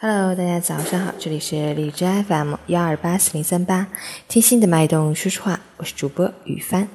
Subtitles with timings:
[0.00, 3.88] Hello，大家早上好，这里是荔枝 FM 幺二八四零三八，
[4.28, 6.88] 听心的脉动说实话，我是主播雨帆。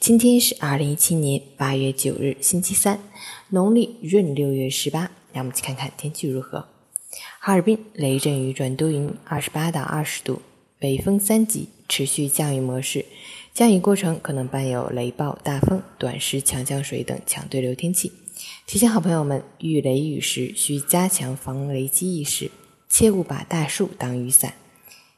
[0.00, 2.98] 今天是二零一七年八月九日，星期三，
[3.50, 5.08] 农历闰六月十八。
[5.32, 6.66] 让我们去看看天气如何。
[7.38, 10.42] 哈尔滨雷阵雨转多云，二十八到二十度，
[10.80, 13.04] 北风三级，持续降雨模式。
[13.54, 18.10] 降雨过程可能伴有雷暴、大风、短时强降水等强对流天气。
[18.68, 22.50] 提醒好朋友们，遇雷雨时需加强防雷击意识，
[22.86, 24.52] 切勿把大树当雨伞。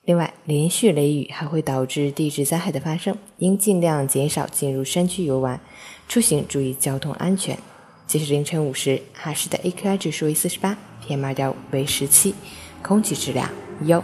[0.05, 5.61] 另外，连续雷雨还会导致地质灾害的发生，应尽量减少进入山区游玩，
[6.07, 7.59] 出行注意交通安全。
[8.07, 12.33] 截至凌晨五时，哈市的 AQI 指数为四十八，PM 二点五为十七，
[12.83, 13.51] 空气质量
[13.83, 14.01] 优。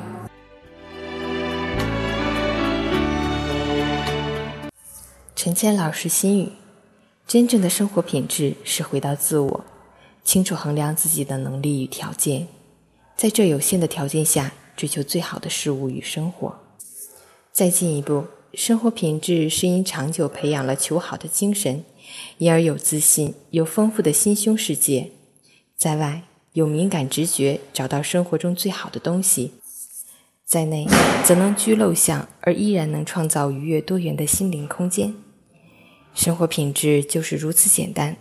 [5.37, 6.51] 陈谦老师心语。
[7.27, 9.65] 真正的生活品质是回到自我，
[10.23, 12.47] 清楚衡量自己的能力与条件，
[13.17, 16.57] 在这有限的条件下追求最好的事物与生活。
[17.51, 21.85] 再进一步，生活品质是因长久培养了求好的精神，
[22.39, 25.11] 因而有自信，有丰富的心胸世界，
[25.77, 29.55] 在外有敏感直觉，找到生活中最好的东西，
[30.45, 30.87] 在内
[31.25, 35.13] 则能居陋巷而依然能创造愉悦多元的心灵空间。
[36.17, 38.17] 生活品质就是如此简单，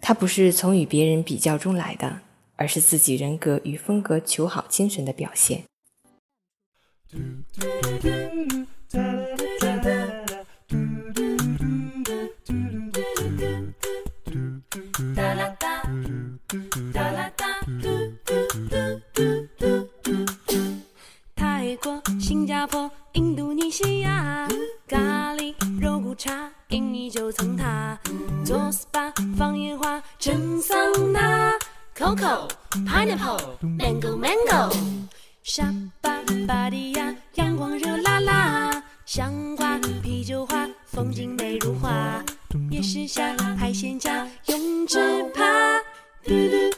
[0.00, 2.20] 它不是从与别人比较中来的，
[2.54, 5.64] 而是自己人格与风格求好精神的表现。
[21.34, 24.48] 泰国、新加坡、印度尼西亚，
[24.86, 26.50] 咖喱、肉骨茶。
[26.68, 27.98] 印尼九层塔，
[28.44, 30.76] 做 SPA 放烟花，蒸桑
[31.14, 31.50] 拿
[31.96, 32.46] ，Coco
[32.86, 34.76] Pineapple Mango Mango，
[35.42, 35.72] 沙
[36.02, 42.22] 巴巴迪亚阳光热辣辣，香瓜啤酒花风景美如画，
[42.70, 44.98] 夜市下海鲜价用纸
[45.34, 45.42] 趴，
[46.22, 46.77] 嘟嘟。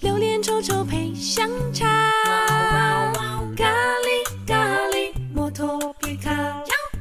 [0.00, 1.86] 榴莲、臭臭配香茶，
[3.56, 6.32] 咖喱咖喱，摩托皮卡，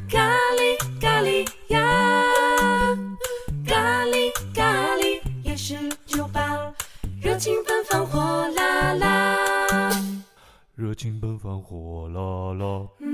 [0.09, 1.79] 咖喱咖喱呀，
[3.65, 6.73] 咖喱咖喱，夜市酒吧，
[7.21, 9.89] 热情奔放火辣辣，
[10.75, 13.10] 热情奔放火辣辣。